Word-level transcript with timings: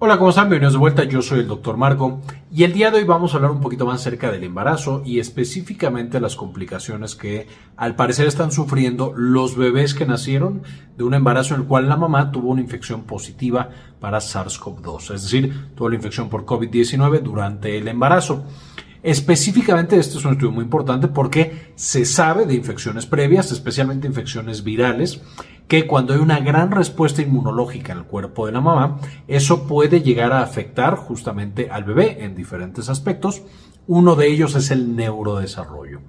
Hola, 0.00 0.16
¿cómo 0.16 0.30
están? 0.30 0.44
Bienvenidos 0.44 0.74
de 0.74 0.78
vuelta. 0.78 1.02
Yo 1.02 1.22
soy 1.22 1.40
el 1.40 1.48
doctor 1.48 1.76
Marco 1.76 2.20
y 2.52 2.62
el 2.62 2.72
día 2.72 2.92
de 2.92 2.98
hoy 2.98 3.04
vamos 3.04 3.32
a 3.32 3.38
hablar 3.38 3.50
un 3.50 3.60
poquito 3.60 3.84
más 3.84 4.00
acerca 4.00 4.30
del 4.30 4.44
embarazo 4.44 5.02
y 5.04 5.18
específicamente 5.18 6.20
las 6.20 6.36
complicaciones 6.36 7.16
que 7.16 7.48
al 7.76 7.96
parecer 7.96 8.28
están 8.28 8.52
sufriendo 8.52 9.12
los 9.16 9.56
bebés 9.56 9.94
que 9.94 10.06
nacieron 10.06 10.62
de 10.96 11.02
un 11.02 11.14
embarazo 11.14 11.56
en 11.56 11.62
el 11.62 11.66
cual 11.66 11.88
la 11.88 11.96
mamá 11.96 12.30
tuvo 12.30 12.50
una 12.50 12.60
infección 12.60 13.02
positiva 13.02 13.70
para 13.98 14.18
SARS-CoV-2, 14.18 15.14
es 15.16 15.22
decir, 15.22 15.72
tuvo 15.74 15.88
la 15.88 15.96
infección 15.96 16.28
por 16.28 16.46
COVID-19 16.46 17.20
durante 17.20 17.76
el 17.76 17.88
embarazo. 17.88 18.44
Específicamente, 19.02 19.98
este 19.98 20.18
es 20.18 20.24
un 20.24 20.32
estudio 20.32 20.52
muy 20.52 20.64
importante 20.64 21.08
porque 21.08 21.72
se 21.76 22.04
sabe 22.04 22.46
de 22.46 22.54
infecciones 22.54 23.06
previas, 23.06 23.52
especialmente 23.52 24.08
infecciones 24.08 24.64
virales, 24.64 25.20
que 25.68 25.86
cuando 25.86 26.14
hay 26.14 26.20
una 26.20 26.40
gran 26.40 26.70
respuesta 26.70 27.22
inmunológica 27.22 27.92
en 27.92 27.98
el 27.98 28.04
cuerpo 28.04 28.46
de 28.46 28.52
la 28.52 28.60
mamá, 28.60 28.98
eso 29.28 29.66
puede 29.66 30.00
llegar 30.00 30.32
a 30.32 30.42
afectar 30.42 30.96
justamente 30.96 31.68
al 31.70 31.84
bebé 31.84 32.24
en 32.24 32.34
diferentes 32.34 32.88
aspectos. 32.88 33.42
Uno 33.86 34.16
de 34.16 34.28
ellos 34.28 34.54
es 34.54 34.70
el 34.70 34.96
neurodesarrollo. 34.96 36.00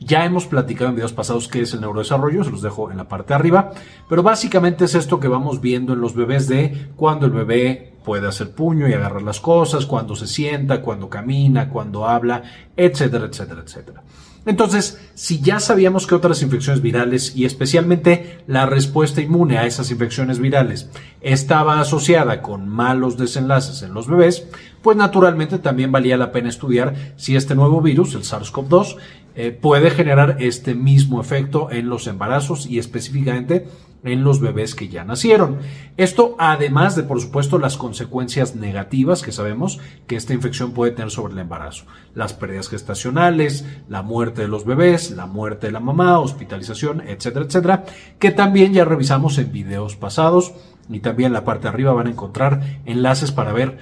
Ya 0.00 0.24
hemos 0.24 0.46
platicado 0.46 0.90
en 0.90 0.96
videos 0.96 1.12
pasados 1.12 1.48
qué 1.48 1.62
es 1.62 1.74
el 1.74 1.80
neurodesarrollo, 1.80 2.44
se 2.44 2.50
los 2.50 2.62
dejo 2.62 2.90
en 2.90 2.98
la 2.98 3.08
parte 3.08 3.28
de 3.28 3.34
arriba, 3.34 3.72
pero 4.08 4.22
básicamente 4.22 4.84
es 4.84 4.94
esto 4.94 5.18
que 5.18 5.28
vamos 5.28 5.60
viendo 5.60 5.92
en 5.92 6.00
los 6.00 6.14
bebés 6.14 6.46
de 6.48 6.90
cuando 6.96 7.26
el 7.26 7.32
bebé 7.32 7.94
puede 8.04 8.28
hacer 8.28 8.52
puño 8.52 8.88
y 8.88 8.92
agarrar 8.92 9.22
las 9.22 9.40
cosas, 9.40 9.86
cuando 9.86 10.16
se 10.16 10.26
sienta, 10.26 10.80
cuando 10.80 11.10
camina, 11.10 11.68
cuando 11.68 12.06
habla, 12.06 12.42
etcétera, 12.76 13.26
etcétera, 13.26 13.62
etcétera. 13.64 14.02
Entonces, 14.46 14.98
si 15.12 15.42
ya 15.42 15.60
sabíamos 15.60 16.06
que 16.06 16.14
otras 16.14 16.40
infecciones 16.40 16.80
virales 16.80 17.36
y 17.36 17.44
especialmente 17.44 18.38
la 18.46 18.64
respuesta 18.64 19.20
inmune 19.20 19.58
a 19.58 19.66
esas 19.66 19.90
infecciones 19.90 20.38
virales 20.38 20.88
estaba 21.20 21.80
asociada 21.80 22.40
con 22.40 22.66
malos 22.66 23.18
desenlaces 23.18 23.82
en 23.82 23.92
los 23.92 24.08
bebés, 24.08 24.46
pues 24.80 24.96
naturalmente 24.96 25.58
también 25.58 25.92
valía 25.92 26.16
la 26.16 26.32
pena 26.32 26.48
estudiar 26.48 26.94
si 27.16 27.36
este 27.36 27.54
nuevo 27.54 27.82
virus, 27.82 28.14
el 28.14 28.22
SARS-CoV-2, 28.22 28.96
eh, 29.40 29.52
puede 29.52 29.90
generar 29.90 30.38
este 30.40 30.74
mismo 30.74 31.20
efecto 31.20 31.70
en 31.70 31.88
los 31.88 32.08
embarazos 32.08 32.66
y 32.66 32.80
específicamente 32.80 33.68
en 34.02 34.24
los 34.24 34.40
bebés 34.40 34.74
que 34.74 34.88
ya 34.88 35.04
nacieron. 35.04 35.58
Esto 35.96 36.34
además 36.40 36.96
de, 36.96 37.04
por 37.04 37.20
supuesto, 37.20 37.56
las 37.56 37.76
consecuencias 37.76 38.56
negativas 38.56 39.22
que 39.22 39.30
sabemos 39.30 39.78
que 40.08 40.16
esta 40.16 40.34
infección 40.34 40.72
puede 40.72 40.90
tener 40.90 41.12
sobre 41.12 41.34
el 41.34 41.38
embarazo. 41.38 41.84
Las 42.16 42.32
pérdidas 42.32 42.68
gestacionales, 42.68 43.64
la 43.88 44.02
muerte 44.02 44.42
de 44.42 44.48
los 44.48 44.64
bebés, 44.64 45.12
la 45.12 45.26
muerte 45.26 45.68
de 45.68 45.72
la 45.72 45.78
mamá, 45.78 46.18
hospitalización, 46.18 47.00
etcétera, 47.02 47.44
etcétera, 47.44 47.84
que 48.18 48.32
también 48.32 48.72
ya 48.72 48.84
revisamos 48.84 49.38
en 49.38 49.52
videos 49.52 49.94
pasados 49.94 50.52
y 50.88 50.98
también 50.98 51.28
en 51.28 51.34
la 51.34 51.44
parte 51.44 51.68
de 51.68 51.68
arriba 51.68 51.92
van 51.92 52.08
a 52.08 52.10
encontrar 52.10 52.80
enlaces 52.86 53.30
para 53.30 53.52
ver 53.52 53.78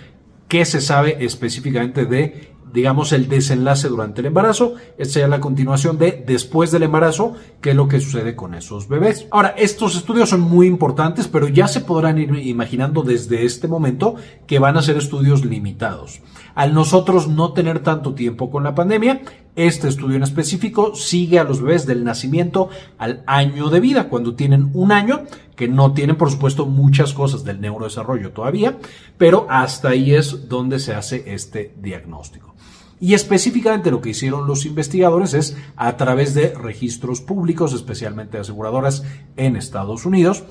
qué 0.49 0.67
se 0.67 0.83
sabe 0.83 1.17
específicamente 1.25 2.05
de 2.05 2.56
digamos, 2.77 3.15
el 3.15 3.27
desenlace 3.27 3.89
durante 3.89 4.21
el 4.21 4.27
embarazo. 4.27 4.75
Esta 4.99 5.15
sería 5.15 5.29
la 5.29 5.41
continuación 5.41 5.97
de 5.97 6.23
después 6.27 6.71
del 6.71 6.83
embarazo, 6.83 7.33
qué 7.63 7.71
es 7.71 7.77
lo 7.77 7.89
que 7.89 8.01
sucede 8.01 8.37
con 8.37 8.53
esos 8.53 8.87
bebés. 8.87 9.27
Ahora, 9.31 9.55
estos 9.57 9.97
estudios 9.97 10.29
son 10.29 10.43
muy 10.43 10.67
importantes, 10.67 11.27
pero 11.27 11.49
ya 11.49 11.69
se 11.69 11.81
podrán 11.81 12.19
ir 12.19 12.35
imaginando 12.37 13.03
desde 13.03 13.47
este 13.47 13.67
momento 13.67 14.17
que 14.47 14.59
van 14.59 14.77
a 14.77 14.83
ser 14.83 14.99
estudios 14.99 15.43
limitados. 15.47 16.21
Al 16.55 16.75
nosotros 16.75 17.29
no 17.29 17.55
tener 17.55 17.81
tanto 17.81 18.13
tiempo 18.15 18.51
con 18.51 18.65
la 18.65 18.75
pandemia, 18.75 19.23
este 19.57 19.89
estudio 19.89 20.17
en 20.17 20.23
específico 20.23 20.95
sigue 20.95 21.39
a 21.39 21.45
los 21.45 21.63
bebés 21.63 21.87
del 21.87 22.05
nacimiento 22.05 22.69
al 22.99 23.23
año 23.27 23.71
de 23.71 23.81
vida, 23.81 24.11
cuando 24.11 24.35
tienen 24.35 24.71
un 24.75 24.93
año, 24.93 25.23
que 25.55 25.67
no 25.67 25.95
tienen 25.95 26.17
por 26.17 26.31
supuesto 26.31 26.67
muchas 26.67 27.15
cosas 27.15 27.43
del 27.43 27.63
neurodesarrollo 27.63 28.33
todavía, 28.33 28.77
pero 29.17 29.47
hasta 29.49 29.89
ahí 29.89 30.15
es 30.15 30.51
donde 30.51 30.79
se 30.79 30.95
hace 30.95 31.25
este 31.35 31.75
diagnóstico. 31.81 32.57
Y 32.99 33.15
específicamente 33.15 33.91
lo 33.91 34.01
que 34.01 34.11
hicieron 34.11 34.47
los 34.47 34.65
investigadores 34.65 35.35
es 35.35 35.57
a 35.77 35.97
través 35.97 36.35
de 36.35 36.55
registros 36.55 37.21
públicos, 37.21 37.73
especialmente 37.75 38.37
de 38.37 38.43
aseguradoras 38.43 39.03
en 39.37 39.57
Estados 39.57 40.07
Unidos, 40.07 40.45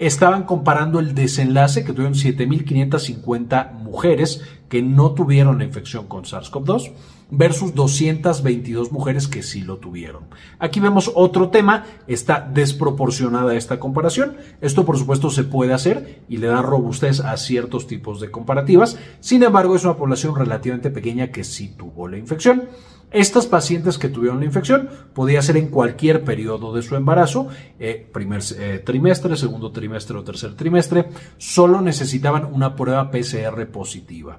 estaban 0.00 0.44
comparando 0.44 0.98
el 0.98 1.14
desenlace 1.14 1.84
que 1.84 1.92
tuvieron 1.92 2.14
7.550 2.14 3.74
mujeres 3.74 4.42
que 4.70 4.82
no 4.82 5.12
tuvieron 5.12 5.58
la 5.58 5.64
infección 5.64 6.06
con 6.06 6.24
SARS-CoV-2 6.24 6.92
versus 7.30 7.74
222 7.74 8.92
mujeres 8.92 9.28
que 9.28 9.42
sí 9.42 9.60
lo 9.60 9.76
tuvieron. 9.76 10.24
Aquí 10.58 10.80
vemos 10.80 11.12
otro 11.14 11.50
tema, 11.50 11.84
está 12.06 12.40
desproporcionada 12.40 13.54
esta 13.54 13.78
comparación. 13.78 14.36
Esto 14.60 14.84
por 14.86 14.98
supuesto 14.98 15.30
se 15.30 15.44
puede 15.44 15.74
hacer 15.74 16.22
y 16.28 16.38
le 16.38 16.46
da 16.46 16.62
robustez 16.62 17.20
a 17.20 17.36
ciertos 17.36 17.86
tipos 17.86 18.20
de 18.20 18.30
comparativas. 18.30 18.98
Sin 19.20 19.42
embargo, 19.42 19.76
es 19.76 19.84
una 19.84 19.96
población 19.96 20.34
relativamente 20.34 20.90
pequeña 20.90 21.30
que 21.30 21.44
sí 21.44 21.74
tuvo 21.76 22.08
la 22.08 22.16
infección. 22.16 22.68
Estas 23.12 23.46
pacientes 23.46 23.98
que 23.98 24.08
tuvieron 24.08 24.38
la 24.38 24.46
infección 24.46 24.88
podía 25.12 25.42
ser 25.42 25.56
en 25.56 25.68
cualquier 25.68 26.22
periodo 26.22 26.72
de 26.72 26.82
su 26.82 26.94
embarazo, 26.94 27.48
eh, 27.80 28.08
primer 28.12 28.40
eh, 28.56 28.80
trimestre, 28.84 29.36
segundo 29.36 29.72
trimestre 29.72 30.16
o 30.16 30.22
tercer 30.22 30.54
trimestre, 30.54 31.08
solo 31.36 31.80
necesitaban 31.80 32.48
una 32.52 32.76
prueba 32.76 33.10
PCR 33.10 33.66
positiva. 33.66 34.38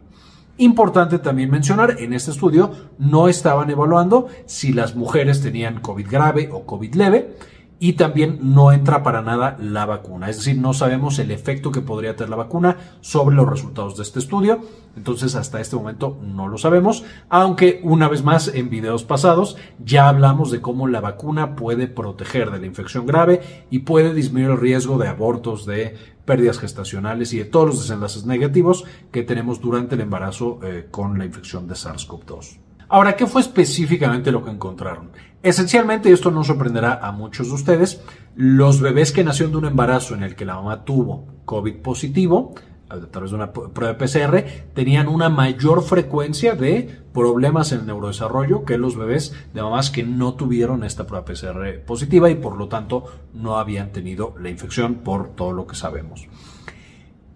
Importante 0.58 1.20
también 1.20 1.50
mencionar, 1.50 1.98
en 2.00 2.14
este 2.14 2.32
estudio 2.32 2.72
no 2.98 3.28
estaban 3.28 3.70
evaluando 3.70 4.28
si 4.46 4.72
las 4.72 4.96
mujeres 4.96 5.42
tenían 5.42 5.82
COVID 5.82 6.08
grave 6.08 6.50
o 6.52 6.66
COVID 6.66 6.96
leve, 6.96 7.36
y 7.84 7.94
también 7.94 8.38
no 8.44 8.72
entra 8.72 9.02
para 9.02 9.24
nada 9.24 9.58
la 9.60 9.88
vacuna. 9.88 10.30
Es 10.30 10.38
decir, 10.38 10.56
no 10.56 10.72
sabemos 10.72 11.18
el 11.18 11.32
efecto 11.32 11.72
que 11.72 11.82
podría 11.82 12.16
tener 12.16 12.30
la 12.30 12.36
vacuna 12.36 12.78
sobre 13.02 13.36
los 13.36 13.50
resultados 13.50 13.98
de 13.98 14.04
este 14.04 14.20
estudio. 14.20 14.60
Entonces, 14.96 15.34
hasta 15.34 15.60
este 15.60 15.78
momento 15.78 16.16
no 16.22 16.48
lo 16.48 16.60
sabemos, 16.60 17.04
aunque 17.28 17.82
una 17.84 18.08
vez 18.08 18.24
más 18.24 18.50
en 18.50 18.70
videos 18.70 19.04
pasados 19.04 19.58
ya 19.84 20.08
hablamos 20.08 20.52
de 20.52 20.62
cómo 20.62 20.88
la 20.88 21.02
vacuna 21.02 21.56
puede 21.56 21.88
proteger 21.88 22.52
de 22.52 22.60
la 22.60 22.68
infección 22.68 23.08
grave 23.08 23.66
y 23.72 23.80
puede 23.80 24.14
disminuir 24.14 24.52
el 24.52 24.62
riesgo 24.62 25.00
de 25.00 25.08
abortos, 25.08 25.66
de 25.66 25.96
pérdidas 26.24 26.60
gestacionales 26.60 27.34
y 27.34 27.40
de 27.40 27.46
todos 27.46 27.66
los 27.66 27.82
desenlaces 27.82 28.28
negativos 28.28 28.86
que 29.12 29.24
tenemos 29.24 29.60
durante 29.60 29.96
el 29.96 30.02
embarazo 30.02 30.60
eh, 30.62 30.88
con 30.92 31.18
la 31.18 31.26
infección 31.26 31.68
de 31.68 31.74
SARS-CoV-2. 31.74 32.60
Ahora, 32.94 33.16
¿qué 33.16 33.26
fue 33.26 33.40
específicamente 33.40 34.34
lo 34.34 34.44
que 34.44 34.52
encontraron? 34.52 35.12
Esencialmente, 35.42 36.12
esto 36.12 36.30
no 36.30 36.44
sorprenderá 36.44 37.00
a 37.02 37.14
muchos 37.14 37.48
de 37.48 37.54
ustedes, 37.54 38.02
los 38.36 38.82
bebés 38.82 39.14
que 39.14 39.24
nacieron 39.24 39.54
de 39.54 39.60
un 39.60 39.66
embarazo 39.66 40.14
en 40.14 40.24
el 40.24 40.36
que 40.36 40.44
la 40.44 40.56
mamá 40.56 40.84
tuvo 40.84 41.26
COVID 41.46 41.78
positivo, 41.78 42.54
a 42.90 43.00
través 43.00 43.32
de 43.32 43.38
una 43.38 43.54
prueba 43.54 43.98
PCR, 43.98 44.44
tenían 44.74 45.08
una 45.08 45.30
mayor 45.30 45.84
frecuencia 45.84 46.56
de 46.56 47.00
problemas 47.14 47.72
en 47.72 47.80
el 47.80 47.86
neurodesarrollo 47.86 48.66
que 48.66 48.78
los 48.78 48.98
bebés 48.98 49.34
de 49.54 49.62
mamás 49.62 49.90
que 49.90 50.04
no 50.04 50.34
tuvieron 50.34 50.84
esta 50.84 51.08
prueba 51.08 51.24
PCR 51.24 51.80
positiva 51.86 52.30
y 52.30 52.36
por 52.36 52.58
lo 52.58 52.68
tanto 52.68 53.06
no 53.34 53.58
habían 53.58 53.94
tenido 53.94 54.36
la 54.38 54.50
infección 54.50 54.96
por 54.96 55.30
todo 55.30 55.54
lo 55.54 55.66
que 55.66 55.76
sabemos. 55.76 56.28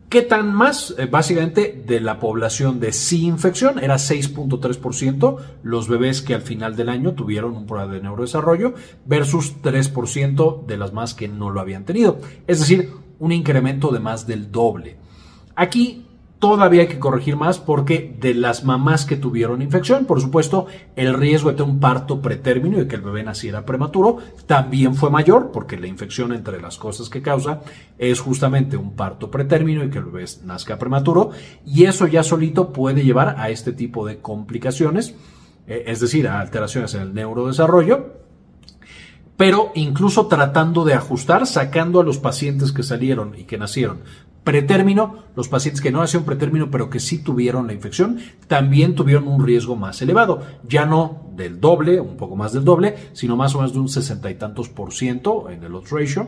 ¿Qué 0.09 0.21
tan 0.21 0.53
más? 0.53 0.93
Eh, 0.97 1.07
básicamente 1.07 1.83
de 1.85 1.99
la 1.99 2.19
población 2.19 2.79
de 2.79 2.93
sí 2.93 3.25
infección 3.25 3.79
era 3.79 3.95
6.3% 3.95 5.37
los 5.63 5.87
bebés 5.87 6.21
que 6.21 6.35
al 6.35 6.41
final 6.41 6.75
del 6.75 6.89
año 6.89 7.13
tuvieron 7.13 7.55
un 7.55 7.65
problema 7.65 7.93
de 7.93 8.01
neurodesarrollo 8.01 8.75
versus 9.05 9.55
3% 9.63 10.65
de 10.65 10.77
las 10.77 10.93
más 10.93 11.15
que 11.15 11.27
no 11.27 11.49
lo 11.49 11.59
habían 11.59 11.85
tenido. 11.85 12.19
Es 12.45 12.59
decir, 12.59 12.91
un 13.19 13.31
incremento 13.31 13.91
de 13.91 13.99
más 13.99 14.27
del 14.27 14.51
doble. 14.51 14.97
Aquí 15.55 16.04
Todavía 16.39 16.81
hay 16.81 16.87
que 16.87 16.99
corregir 16.99 17.37
más 17.37 17.59
porque 17.59 18.13
de 18.19 18.33
las 18.33 18.65
mamás 18.65 19.05
que 19.05 19.15
tuvieron 19.15 19.61
infección, 19.61 20.05
por 20.05 20.19
supuesto, 20.19 20.67
el 20.97 21.13
riesgo 21.13 21.51
de 21.53 21.63
un 21.63 21.79
parto 21.79 22.21
pretérmino 22.21 22.81
y 22.81 22.87
que 22.87 22.97
el 22.97 23.01
bebé 23.01 23.23
naciera 23.23 23.65
prematuro 23.65 24.17
también 24.45 24.95
fue 24.95 25.09
mayor 25.09 25.51
porque 25.51 25.77
la 25.77 25.87
infección 25.87 26.33
entre 26.33 26.61
las 26.61 26.77
cosas 26.77 27.09
que 27.09 27.21
causa 27.21 27.61
es 27.97 28.19
justamente 28.19 28.75
un 28.75 28.95
parto 28.97 29.31
pretérmino 29.31 29.85
y 29.85 29.89
que 29.89 29.99
el 29.99 30.05
bebé 30.05 30.25
nazca 30.43 30.77
prematuro. 30.77 31.31
Y 31.65 31.85
eso 31.85 32.05
ya 32.05 32.21
solito 32.21 32.73
puede 32.73 33.05
llevar 33.05 33.35
a 33.39 33.49
este 33.49 33.71
tipo 33.71 34.05
de 34.05 34.17
complicaciones, 34.17 35.15
eh, 35.67 35.85
es 35.87 36.01
decir, 36.01 36.27
a 36.27 36.41
alteraciones 36.41 36.93
en 36.95 37.01
el 37.01 37.13
neurodesarrollo. 37.13 38.25
Pero 39.37 39.71
incluso 39.73 40.27
tratando 40.27 40.83
de 40.83 40.93
ajustar, 40.93 41.47
sacando 41.47 42.01
a 42.01 42.03
los 42.03 42.17
pacientes 42.17 42.73
que 42.73 42.83
salieron 42.83 43.35
y 43.37 43.45
que 43.45 43.57
nacieron 43.57 43.99
pretérmino, 44.45 45.25
los 45.35 45.49
pacientes 45.49 45.81
que 45.81 45.91
no 45.91 45.99
nacieron 45.99 46.25
pretérmino 46.25 46.71
pero 46.71 46.89
que 46.89 47.01
sí 47.01 47.17
tuvieron 47.17 47.67
la 47.67 47.73
infección, 47.73 48.19
también 48.47 48.95
tuvieron 48.95 49.27
un 49.27 49.45
riesgo 49.45 49.75
más 49.75 50.01
elevado, 50.01 50.43
ya 50.65 50.85
no 50.85 51.25
del 51.35 51.59
doble, 51.59 51.99
un 51.99 52.15
poco 52.15 52.37
más 52.37 52.53
del 52.53 52.63
doble, 52.63 52.95
sino 53.11 53.35
más 53.35 53.53
o 53.55 53.57
menos 53.57 53.73
de 53.73 53.79
un 53.79 53.89
sesenta 53.89 54.31
y 54.31 54.35
tantos 54.35 54.69
por 54.69 54.93
ciento 54.93 55.49
en 55.49 55.63
el 55.63 55.75
odds 55.75 55.89
ratio 55.89 56.27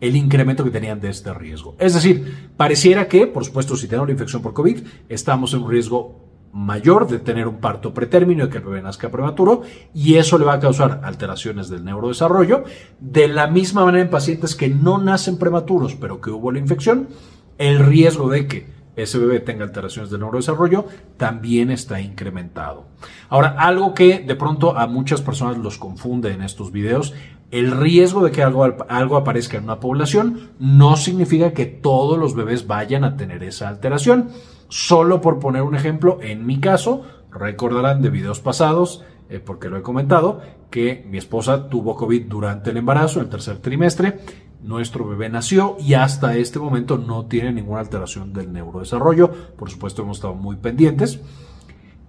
el 0.00 0.14
incremento 0.14 0.62
que 0.62 0.70
tenían 0.70 1.00
de 1.00 1.08
este 1.08 1.32
riesgo. 1.32 1.74
Es 1.78 1.94
decir, 1.94 2.50
pareciera 2.56 3.08
que, 3.08 3.26
por 3.26 3.44
supuesto, 3.44 3.76
si 3.76 3.88
tenemos 3.88 4.06
la 4.06 4.12
infección 4.12 4.42
por 4.42 4.52
COVID, 4.52 4.80
estamos 5.08 5.54
en 5.54 5.62
un 5.62 5.70
riesgo 5.70 6.26
mayor 6.52 7.06
de 7.06 7.18
tener 7.18 7.46
un 7.46 7.56
parto 7.56 7.92
pretérmino 7.92 8.46
y 8.46 8.48
que 8.48 8.58
el 8.58 8.64
bebé 8.64 8.80
nazca 8.80 9.10
prematuro 9.10 9.62
y 9.92 10.14
eso 10.14 10.38
le 10.38 10.46
va 10.46 10.54
a 10.54 10.60
causar 10.60 11.02
alteraciones 11.04 11.68
del 11.68 11.84
neurodesarrollo. 11.84 12.64
De 12.98 13.28
la 13.28 13.46
misma 13.46 13.84
manera 13.84 14.04
en 14.04 14.10
pacientes 14.10 14.54
que 14.54 14.68
no 14.68 14.98
nacen 14.98 15.38
prematuros 15.38 15.94
pero 15.96 16.20
que 16.20 16.30
hubo 16.30 16.50
la 16.50 16.58
infección, 16.58 17.08
el 17.58 17.78
riesgo 17.78 18.28
de 18.28 18.46
que 18.46 18.76
ese 18.96 19.18
bebé 19.18 19.40
tenga 19.40 19.64
alteraciones 19.64 20.10
del 20.10 20.20
neurodesarrollo, 20.20 20.86
también 21.18 21.70
está 21.70 22.00
incrementado. 22.00 22.86
Ahora, 23.28 23.54
algo 23.58 23.92
que 23.92 24.20
de 24.20 24.34
pronto 24.34 24.76
a 24.76 24.86
muchas 24.86 25.20
personas 25.20 25.58
los 25.58 25.76
confunde 25.76 26.32
en 26.32 26.42
estos 26.42 26.72
videos, 26.72 27.12
el 27.50 27.70
riesgo 27.72 28.24
de 28.24 28.32
que 28.32 28.42
algo, 28.42 28.64
algo 28.88 29.16
aparezca 29.16 29.58
en 29.58 29.64
una 29.64 29.80
población 29.80 30.50
no 30.58 30.96
significa 30.96 31.52
que 31.52 31.66
todos 31.66 32.18
los 32.18 32.34
bebés 32.34 32.66
vayan 32.66 33.04
a 33.04 33.16
tener 33.16 33.42
esa 33.44 33.68
alteración. 33.68 34.30
Solo 34.68 35.20
por 35.20 35.38
poner 35.38 35.62
un 35.62 35.76
ejemplo, 35.76 36.18
en 36.22 36.44
mi 36.44 36.58
caso, 36.58 37.02
recordarán 37.30 38.02
de 38.02 38.10
videos 38.10 38.40
pasados, 38.40 39.04
eh, 39.28 39.40
porque 39.44 39.68
lo 39.68 39.76
he 39.76 39.82
comentado, 39.82 40.40
que 40.70 41.06
mi 41.08 41.18
esposa 41.18 41.68
tuvo 41.68 41.94
COVID 41.94 42.26
durante 42.26 42.70
el 42.70 42.78
embarazo, 42.78 43.20
el 43.20 43.28
tercer 43.28 43.58
trimestre, 43.58 44.18
nuestro 44.66 45.06
bebé 45.06 45.28
nació 45.28 45.76
y 45.78 45.94
hasta 45.94 46.36
este 46.36 46.58
momento 46.58 46.98
no 46.98 47.26
tiene 47.26 47.52
ninguna 47.52 47.80
alteración 47.80 48.32
del 48.32 48.52
neurodesarrollo. 48.52 49.30
Por 49.56 49.70
supuesto, 49.70 50.02
hemos 50.02 50.18
estado 50.18 50.34
muy 50.34 50.56
pendientes. 50.56 51.20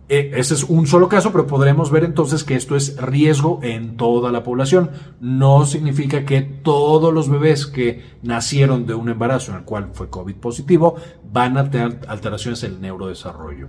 Eh, 0.10 0.32
ese 0.36 0.54
es 0.54 0.64
un 0.64 0.88
solo 0.88 1.10
caso, 1.10 1.32
pero 1.32 1.46
podremos 1.46 1.92
ver 1.92 2.04
entonces 2.04 2.44
que 2.44 2.56
esto 2.56 2.76
es 2.76 2.96
riesgo 2.98 3.60
en 3.62 3.96
toda 3.98 4.32
la 4.32 4.44
población. 4.44 4.90
No 5.20 5.66
significa 5.66 6.26
que 6.26 6.42
todos 6.42 7.14
los 7.14 7.30
bebés 7.30 7.68
que 7.68 8.04
nacieron 8.24 8.88
de 8.88 8.96
un 8.96 9.10
embarazo 9.10 9.52
en 9.52 9.60
el 9.60 9.64
cual 9.64 9.90
fue 9.94 10.10
COVID 10.10 10.36
positivo 10.36 10.96
van 11.32 11.58
a 11.58 11.70
tener 11.70 12.00
alteraciones 12.08 12.64
en 12.64 12.74
el 12.74 12.82
neurodesarrollo. 12.82 13.68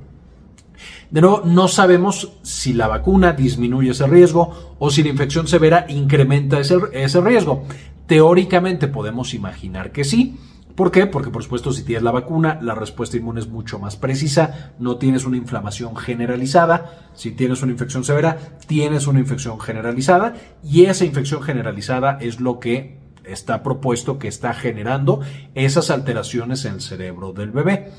De 1.11 1.21
nuevo, 1.21 1.43
no 1.45 1.69
sabemos 1.69 2.33
si 2.43 2.73
la 2.73 2.87
vacuna 2.87 3.33
disminuye 3.33 3.91
ese 3.91 4.07
riesgo 4.07 4.77
o 4.79 4.91
si 4.91 5.03
la 5.03 5.09
infección 5.09 5.49
severa 5.49 5.87
incrementa 5.89 6.61
ese, 6.61 6.79
ese 6.93 7.21
riesgo. 7.21 7.65
Teóricamente 8.09 8.89
podemos 8.89 9.35
imaginar 9.35 9.93
que 9.93 10.03
sí, 10.03 10.37
¿Por 10.79 10.93
qué? 10.93 11.07
Porque 11.07 11.31
por 11.31 11.43
supuesto 11.43 11.73
si 11.73 11.83
tienes 11.83 12.05
la 12.05 12.13
vacuna, 12.13 12.61
la 12.63 12.77
respuesta 12.77 13.17
inmune 13.17 13.41
es 13.41 13.49
mucho 13.49 13.81
más 13.81 13.97
precisa, 13.97 14.75
no 14.79 14.97
tienes 14.97 15.25
una 15.25 15.37
inflamación 15.37 15.97
generalizada, 15.97 17.11
si 17.15 17.33
tienes 17.33 17.63
una 17.63 17.73
infección 17.73 18.05
severa, 18.05 18.39
tienes 18.69 19.09
una 19.09 19.19
infección 19.19 19.59
generalizada 19.59 20.35
y 20.63 20.85
esa 20.85 21.05
infección 21.05 21.43
generalizada 21.43 22.17
es 22.21 22.39
lo 22.39 22.61
que 22.61 23.01
está 23.25 23.65
propuesto 23.65 24.21
que 24.21 24.29
está 24.29 24.55
generando 24.55 25.21
esas 25.57 25.91
alteraciones 25.91 26.65
en 26.65 26.75
el 26.75 26.81
cerebro 26.81 27.33
del 27.33 27.51
bebé. 27.51 27.91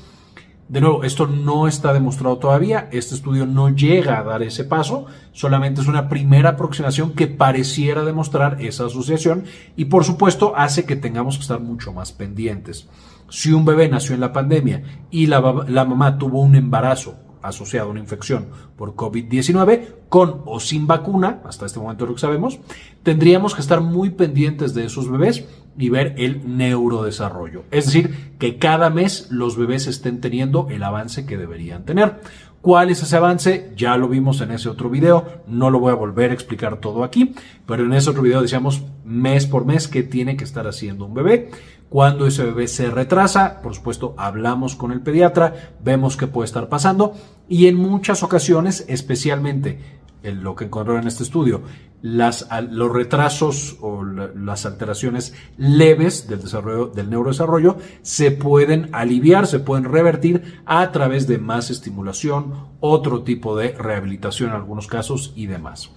De 0.70 0.80
nuevo, 0.80 1.02
esto 1.02 1.26
no 1.26 1.66
está 1.66 1.92
demostrado 1.92 2.38
todavía, 2.38 2.88
este 2.92 3.16
estudio 3.16 3.44
no 3.44 3.70
llega 3.70 4.20
a 4.20 4.22
dar 4.22 4.44
ese 4.44 4.62
paso, 4.62 5.06
solamente 5.32 5.80
es 5.80 5.88
una 5.88 6.08
primera 6.08 6.50
aproximación 6.50 7.10
que 7.10 7.26
pareciera 7.26 8.04
demostrar 8.04 8.62
esa 8.62 8.86
asociación 8.86 9.46
y 9.74 9.86
por 9.86 10.04
supuesto 10.04 10.52
hace 10.56 10.84
que 10.84 10.94
tengamos 10.94 11.34
que 11.34 11.42
estar 11.42 11.58
mucho 11.58 11.92
más 11.92 12.12
pendientes. 12.12 12.88
Si 13.28 13.52
un 13.52 13.64
bebé 13.64 13.88
nació 13.88 14.14
en 14.14 14.20
la 14.20 14.32
pandemia 14.32 15.08
y 15.10 15.26
la, 15.26 15.40
la 15.66 15.84
mamá 15.84 16.18
tuvo 16.18 16.40
un 16.40 16.54
embarazo 16.54 17.16
asociado 17.42 17.88
a 17.88 17.90
una 17.90 18.00
infección 18.00 18.50
por 18.76 18.94
COVID-19, 18.94 19.94
con 20.08 20.42
o 20.44 20.60
sin 20.60 20.86
vacuna, 20.86 21.40
hasta 21.46 21.66
este 21.66 21.80
momento 21.80 22.06
lo 22.06 22.14
que 22.14 22.20
sabemos, 22.20 22.60
tendríamos 23.02 23.56
que 23.56 23.60
estar 23.60 23.80
muy 23.80 24.10
pendientes 24.10 24.74
de 24.74 24.84
esos 24.84 25.10
bebés 25.10 25.44
y 25.78 25.88
ver 25.88 26.14
el 26.18 26.56
neurodesarrollo. 26.56 27.64
Es 27.70 27.86
decir, 27.86 28.34
que 28.38 28.58
cada 28.58 28.90
mes 28.90 29.28
los 29.30 29.56
bebés 29.56 29.86
estén 29.86 30.20
teniendo 30.20 30.68
el 30.70 30.82
avance 30.82 31.26
que 31.26 31.36
deberían 31.36 31.84
tener. 31.84 32.20
¿Cuál 32.60 32.90
es 32.90 33.02
ese 33.02 33.16
avance? 33.16 33.72
Ya 33.74 33.96
lo 33.96 34.06
vimos 34.06 34.42
en 34.42 34.50
ese 34.50 34.68
otro 34.68 34.90
video, 34.90 35.42
no 35.46 35.70
lo 35.70 35.80
voy 35.80 35.92
a 35.92 35.96
volver 35.96 36.30
a 36.30 36.34
explicar 36.34 36.76
todo 36.76 37.04
aquí, 37.04 37.34
pero 37.66 37.84
en 37.84 37.94
ese 37.94 38.10
otro 38.10 38.20
video 38.20 38.42
decíamos 38.42 38.82
mes 39.02 39.46
por 39.46 39.64
mes 39.64 39.88
qué 39.88 40.02
tiene 40.02 40.36
que 40.36 40.44
estar 40.44 40.66
haciendo 40.66 41.06
un 41.06 41.14
bebé. 41.14 41.50
Cuando 41.88 42.26
ese 42.26 42.44
bebé 42.44 42.68
se 42.68 42.90
retrasa, 42.90 43.62
por 43.62 43.74
supuesto, 43.74 44.14
hablamos 44.18 44.76
con 44.76 44.92
el 44.92 45.00
pediatra, 45.00 45.72
vemos 45.82 46.18
qué 46.18 46.26
puede 46.26 46.44
estar 46.44 46.68
pasando 46.68 47.14
y 47.48 47.66
en 47.66 47.76
muchas 47.76 48.22
ocasiones, 48.22 48.84
especialmente 48.88 49.78
en 50.22 50.44
lo 50.44 50.54
que 50.54 50.66
encontraron 50.66 51.02
en 51.02 51.08
este 51.08 51.22
estudio, 51.22 51.62
las, 52.02 52.48
los 52.70 52.92
retrasos 52.92 53.76
o 53.80 54.04
las 54.04 54.66
alteraciones 54.66 55.34
leves 55.56 56.28
del 56.28 56.40
desarrollo 56.40 56.86
del 56.86 57.10
neurodesarrollo 57.10 57.76
se 58.02 58.30
pueden 58.30 58.88
aliviar, 58.92 59.46
se 59.46 59.60
pueden 59.60 59.84
revertir 59.84 60.62
a 60.66 60.90
través 60.92 61.26
de 61.26 61.38
más 61.38 61.70
estimulación, 61.70 62.68
otro 62.80 63.22
tipo 63.22 63.56
de 63.56 63.72
rehabilitación 63.72 64.50
en 64.50 64.56
algunos 64.56 64.86
casos 64.86 65.32
y 65.36 65.46
demás. 65.46 65.90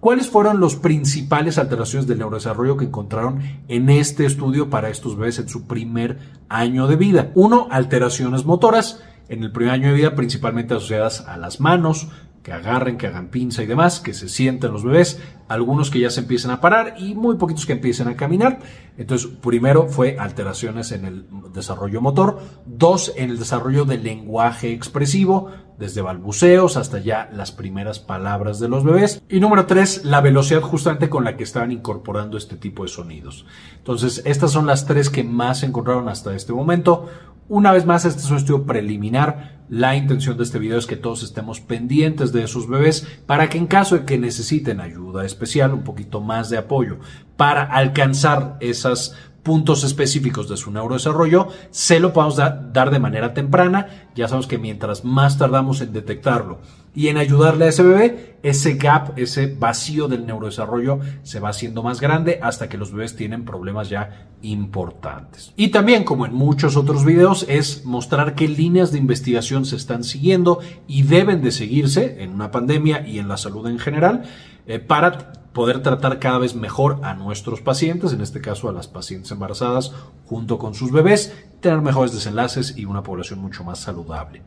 ¿Cuáles 0.00 0.28
fueron 0.28 0.60
las 0.60 0.76
principales 0.76 1.58
alteraciones 1.58 2.06
del 2.06 2.18
neurodesarrollo 2.18 2.76
que 2.76 2.84
encontraron 2.84 3.40
en 3.66 3.90
este 3.90 4.26
estudio 4.26 4.70
para 4.70 4.90
estos 4.90 5.16
bebés 5.16 5.40
en 5.40 5.48
su 5.48 5.66
primer 5.66 6.18
año 6.48 6.86
de 6.86 6.94
vida? 6.94 7.32
Uno, 7.34 7.66
alteraciones 7.70 8.44
motoras. 8.44 9.02
En 9.28 9.42
el 9.42 9.52
primer 9.52 9.74
año 9.74 9.88
de 9.88 9.94
vida, 9.94 10.14
principalmente 10.14 10.72
asociadas 10.72 11.20
a 11.26 11.36
las 11.36 11.60
manos, 11.60 12.08
que 12.42 12.52
agarren, 12.52 12.96
que 12.96 13.06
hagan 13.06 13.28
pinza 13.28 13.62
y 13.62 13.66
demás, 13.66 14.00
que 14.00 14.14
se 14.14 14.28
sienten 14.28 14.72
los 14.72 14.84
bebés, 14.84 15.20
algunos 15.48 15.90
que 15.90 16.00
ya 16.00 16.10
se 16.10 16.20
empiezan 16.20 16.50
a 16.50 16.60
parar 16.60 16.94
y 16.98 17.14
muy 17.14 17.36
poquitos 17.36 17.66
que 17.66 17.72
empiecen 17.72 18.08
a 18.08 18.16
caminar. 18.16 18.60
Entonces, 18.96 19.30
primero 19.42 19.88
fue 19.88 20.18
alteraciones 20.18 20.92
en 20.92 21.04
el 21.04 21.26
desarrollo 21.52 22.00
motor, 22.00 22.40
dos 22.66 23.12
en 23.16 23.30
el 23.30 23.38
desarrollo 23.38 23.84
del 23.84 24.02
lenguaje 24.02 24.72
expresivo, 24.72 25.50
desde 25.78 26.02
balbuceos 26.02 26.76
hasta 26.76 26.98
ya 26.98 27.30
las 27.32 27.52
primeras 27.52 27.98
palabras 27.98 28.58
de 28.58 28.68
los 28.68 28.84
bebés. 28.84 29.22
Y 29.28 29.40
número 29.40 29.66
tres, 29.66 30.04
la 30.04 30.20
velocidad 30.20 30.60
justamente 30.60 31.08
con 31.08 31.24
la 31.24 31.36
que 31.36 31.44
estaban 31.44 31.72
incorporando 31.72 32.36
este 32.36 32.56
tipo 32.56 32.82
de 32.82 32.88
sonidos. 32.88 33.46
Entonces, 33.76 34.22
estas 34.24 34.50
son 34.50 34.66
las 34.66 34.86
tres 34.86 35.10
que 35.10 35.24
más 35.24 35.60
se 35.60 35.66
encontraron 35.66 36.08
hasta 36.08 36.34
este 36.34 36.52
momento. 36.52 37.08
Una 37.48 37.72
vez 37.72 37.86
más, 37.86 38.04
este 38.04 38.20
es 38.20 38.30
un 38.30 38.36
estudio 38.36 38.64
preliminar. 38.64 39.58
La 39.70 39.96
intención 39.96 40.36
de 40.36 40.44
este 40.44 40.58
video 40.58 40.78
es 40.78 40.86
que 40.86 40.96
todos 40.96 41.22
estemos 41.22 41.60
pendientes 41.60 42.32
de 42.32 42.42
esos 42.42 42.68
bebés 42.68 43.06
para 43.26 43.48
que 43.48 43.58
en 43.58 43.66
caso 43.66 43.96
de 43.96 44.04
que 44.04 44.18
necesiten 44.18 44.80
ayuda 44.80 45.24
especial, 45.24 45.72
un 45.72 45.84
poquito 45.84 46.20
más 46.20 46.50
de 46.50 46.58
apoyo 46.58 46.98
para 47.36 47.62
alcanzar 47.62 48.56
esos 48.60 49.14
puntos 49.42 49.84
específicos 49.84 50.48
de 50.48 50.56
su 50.56 50.70
neurodesarrollo, 50.70 51.48
se 51.70 52.00
lo 52.00 52.12
podamos 52.12 52.36
dar 52.36 52.90
de 52.90 52.98
manera 52.98 53.34
temprana. 53.34 54.08
Ya 54.14 54.28
sabemos 54.28 54.46
que 54.46 54.58
mientras 54.58 55.04
más 55.04 55.38
tardamos 55.38 55.80
en 55.80 55.92
detectarlo 55.92 56.58
y 56.98 57.06
en 57.06 57.16
ayudarle 57.16 57.66
a 57.66 57.68
ese 57.68 57.84
bebé, 57.84 58.38
ese 58.42 58.74
gap, 58.74 59.16
ese 59.16 59.46
vacío 59.46 60.08
del 60.08 60.26
neurodesarrollo 60.26 60.98
se 61.22 61.38
va 61.38 61.50
haciendo 61.50 61.84
más 61.84 62.00
grande 62.00 62.40
hasta 62.42 62.68
que 62.68 62.76
los 62.76 62.90
bebés 62.90 63.14
tienen 63.14 63.44
problemas 63.44 63.88
ya 63.88 64.26
importantes. 64.42 65.52
Y 65.54 65.68
también, 65.68 66.02
como 66.02 66.26
en 66.26 66.34
muchos 66.34 66.76
otros 66.76 67.04
videos, 67.04 67.46
es 67.48 67.84
mostrar 67.84 68.34
qué 68.34 68.48
líneas 68.48 68.90
de 68.90 68.98
investigación 68.98 69.64
se 69.64 69.76
están 69.76 70.02
siguiendo 70.02 70.58
y 70.88 71.04
deben 71.04 71.40
de 71.40 71.52
seguirse 71.52 72.20
en 72.20 72.30
una 72.30 72.50
pandemia 72.50 73.06
y 73.06 73.20
en 73.20 73.28
la 73.28 73.36
salud 73.36 73.68
en 73.68 73.78
general 73.78 74.24
eh, 74.66 74.80
para 74.80 75.30
poder 75.52 75.82
tratar 75.82 76.18
cada 76.18 76.38
vez 76.38 76.56
mejor 76.56 76.98
a 77.04 77.14
nuestros 77.14 77.60
pacientes, 77.60 78.12
en 78.12 78.22
este 78.22 78.40
caso 78.40 78.68
a 78.68 78.72
las 78.72 78.88
pacientes 78.88 79.30
embarazadas 79.30 79.92
junto 80.26 80.58
con 80.58 80.74
sus 80.74 80.90
bebés, 80.90 81.32
tener 81.60 81.80
mejores 81.80 82.12
desenlaces 82.12 82.76
y 82.76 82.84
una 82.84 83.02
población 83.02 83.40
mucho 83.40 83.64
más 83.64 83.78
saludable. 83.80 84.42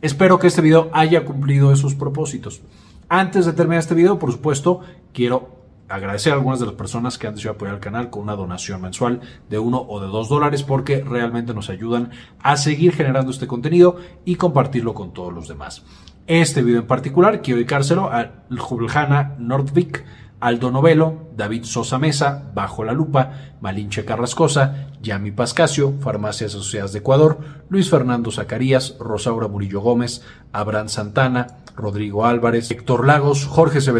Espero 0.00 0.38
que 0.38 0.46
este 0.46 0.62
video 0.62 0.90
haya 0.92 1.24
cumplido 1.24 1.72
esos 1.72 1.94
propósitos. 1.94 2.60
Antes 3.08 3.46
de 3.46 3.52
terminar 3.52 3.80
este 3.80 3.94
video, 3.94 4.18
por 4.18 4.30
supuesto, 4.32 4.80
quiero 5.12 5.58
agradecer 5.88 6.32
a 6.32 6.36
algunas 6.36 6.60
de 6.60 6.66
las 6.66 6.74
personas 6.74 7.16
que 7.16 7.26
han 7.26 7.34
decidido 7.34 7.54
apoyar 7.54 7.74
el 7.74 7.80
canal 7.80 8.10
con 8.10 8.22
una 8.22 8.36
donación 8.36 8.82
mensual 8.82 9.20
de 9.48 9.58
uno 9.58 9.78
o 9.88 10.00
de 10.00 10.06
dos 10.06 10.28
dólares 10.28 10.62
porque 10.62 11.02
realmente 11.02 11.54
nos 11.54 11.70
ayudan 11.70 12.10
a 12.42 12.56
seguir 12.56 12.92
generando 12.92 13.30
este 13.30 13.46
contenido 13.46 13.96
y 14.24 14.36
compartirlo 14.36 14.94
con 14.94 15.12
todos 15.12 15.32
los 15.32 15.48
demás. 15.48 15.82
Este 16.26 16.62
video 16.62 16.80
en 16.80 16.86
particular 16.86 17.40
quiero 17.40 17.56
dedicárselo 17.56 18.12
a 18.12 18.44
Juliana 18.58 19.34
Nordvik, 19.38 20.04
Aldo 20.40 20.70
Novelo, 20.70 21.28
David 21.36 21.64
Sosa 21.64 21.98
Mesa, 21.98 22.50
Bajo 22.54 22.84
la 22.84 22.92
Lupa, 22.92 23.32
Malinche 23.60 24.04
Carrascosa, 24.04 24.88
Yami 25.02 25.32
Pascasio, 25.32 25.94
Farmacias 26.00 26.54
Asociadas 26.54 26.92
de 26.92 27.00
Ecuador, 27.00 27.38
Luis 27.68 27.90
Fernando 27.90 28.30
Zacarías, 28.30 28.96
Rosaura 28.98 29.48
Murillo 29.48 29.80
Gómez, 29.80 30.22
Abraham 30.52 30.88
Santana, 30.88 31.46
Rodrigo 31.78 32.26
Álvarez, 32.26 32.70
Héctor 32.70 33.06
Lagos, 33.06 33.46
Jorge 33.46 33.80
C. 33.80 33.92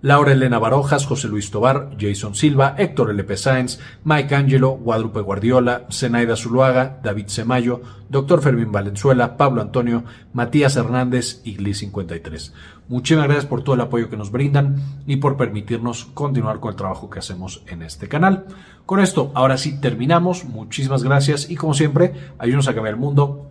Laura 0.00 0.32
Elena 0.32 0.58
Barojas, 0.58 1.06
José 1.06 1.28
Luis 1.28 1.50
Tobar, 1.50 1.90
Jason 1.98 2.34
Silva, 2.34 2.76
Héctor 2.78 3.10
L.P. 3.10 3.36
Sáenz, 3.36 3.80
Mike 4.04 4.34
Angelo, 4.34 4.70
Guadalupe 4.76 5.20
Guardiola, 5.20 5.86
Zenaida 5.90 6.36
Zuluaga, 6.36 7.00
David 7.02 7.26
Semayo, 7.26 7.82
Dr. 8.08 8.40
Fermín 8.40 8.70
Valenzuela, 8.70 9.36
Pablo 9.36 9.60
Antonio, 9.60 10.04
Matías 10.32 10.76
Hernández 10.76 11.40
y 11.44 11.56
Gli 11.56 11.74
53. 11.74 12.54
Muchísimas 12.88 13.26
gracias 13.26 13.46
por 13.46 13.62
todo 13.62 13.74
el 13.74 13.80
apoyo 13.80 14.08
que 14.08 14.16
nos 14.16 14.30
brindan 14.30 14.76
y 15.06 15.16
por 15.16 15.36
permitirnos 15.36 16.04
continuar 16.04 16.60
con 16.60 16.70
el 16.70 16.76
trabajo 16.76 17.10
que 17.10 17.18
hacemos 17.18 17.62
en 17.66 17.82
este 17.82 18.08
canal. 18.08 18.46
Con 18.84 19.00
esto, 19.00 19.32
ahora 19.34 19.58
sí 19.58 19.80
terminamos. 19.80 20.44
Muchísimas 20.44 21.02
gracias 21.02 21.50
y 21.50 21.56
como 21.56 21.74
siempre, 21.74 22.14
ayúdenos 22.38 22.68
a 22.68 22.74
cambiar 22.74 22.94
el 22.94 23.00
mundo 23.00 23.50